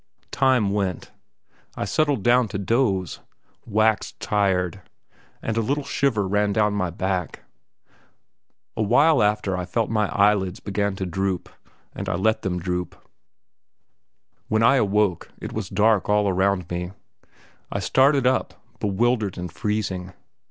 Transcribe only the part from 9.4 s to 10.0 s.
I felt that